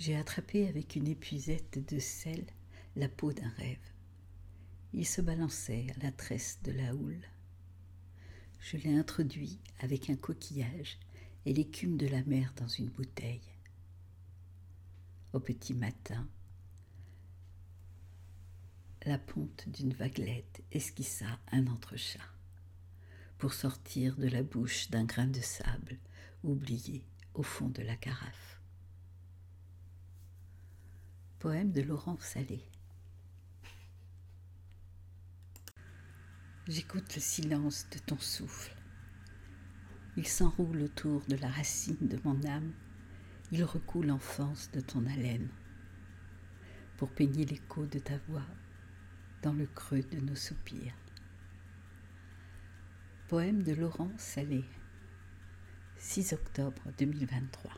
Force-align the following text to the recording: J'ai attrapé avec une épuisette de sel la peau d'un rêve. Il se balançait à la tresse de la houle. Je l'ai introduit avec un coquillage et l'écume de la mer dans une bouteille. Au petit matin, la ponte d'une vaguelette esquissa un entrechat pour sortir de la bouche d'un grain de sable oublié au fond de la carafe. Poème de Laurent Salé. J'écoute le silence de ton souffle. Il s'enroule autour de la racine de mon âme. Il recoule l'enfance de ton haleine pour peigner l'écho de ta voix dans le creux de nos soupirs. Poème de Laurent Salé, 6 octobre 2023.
J'ai 0.00 0.16
attrapé 0.16 0.66
avec 0.66 0.96
une 0.96 1.08
épuisette 1.08 1.78
de 1.92 1.98
sel 1.98 2.46
la 2.96 3.06
peau 3.06 3.34
d'un 3.34 3.50
rêve. 3.50 3.92
Il 4.94 5.06
se 5.06 5.20
balançait 5.20 5.88
à 5.94 6.04
la 6.04 6.10
tresse 6.10 6.58
de 6.64 6.72
la 6.72 6.94
houle. 6.94 7.20
Je 8.60 8.78
l'ai 8.78 8.96
introduit 8.96 9.58
avec 9.80 10.08
un 10.08 10.16
coquillage 10.16 10.98
et 11.44 11.52
l'écume 11.52 11.98
de 11.98 12.06
la 12.06 12.22
mer 12.24 12.54
dans 12.56 12.66
une 12.66 12.88
bouteille. 12.88 13.44
Au 15.34 15.38
petit 15.38 15.74
matin, 15.74 16.26
la 19.04 19.18
ponte 19.18 19.68
d'une 19.68 19.92
vaguelette 19.92 20.62
esquissa 20.72 21.38
un 21.52 21.66
entrechat 21.66 22.32
pour 23.36 23.52
sortir 23.52 24.16
de 24.16 24.28
la 24.28 24.42
bouche 24.42 24.88
d'un 24.88 25.04
grain 25.04 25.26
de 25.26 25.42
sable 25.42 25.98
oublié 26.42 27.04
au 27.34 27.42
fond 27.42 27.68
de 27.68 27.82
la 27.82 27.96
carafe. 27.96 28.59
Poème 31.40 31.72
de 31.72 31.80
Laurent 31.80 32.18
Salé. 32.20 32.60
J'écoute 36.68 37.14
le 37.14 37.20
silence 37.22 37.86
de 37.90 37.98
ton 37.98 38.18
souffle. 38.18 38.76
Il 40.18 40.28
s'enroule 40.28 40.82
autour 40.82 41.22
de 41.28 41.36
la 41.36 41.48
racine 41.48 41.96
de 42.02 42.20
mon 42.24 42.44
âme. 42.44 42.74
Il 43.52 43.64
recoule 43.64 44.08
l'enfance 44.08 44.70
de 44.72 44.82
ton 44.82 45.06
haleine 45.06 45.48
pour 46.98 47.08
peigner 47.08 47.46
l'écho 47.46 47.86
de 47.86 47.98
ta 47.98 48.18
voix 48.28 48.46
dans 49.40 49.54
le 49.54 49.64
creux 49.64 50.02
de 50.02 50.20
nos 50.20 50.36
soupirs. 50.36 50.94
Poème 53.28 53.62
de 53.62 53.72
Laurent 53.72 54.12
Salé, 54.18 54.62
6 55.96 56.34
octobre 56.34 56.82
2023. 56.98 57.72